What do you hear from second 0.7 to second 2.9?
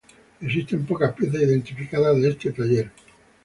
pocas piezas identificadas de este taller.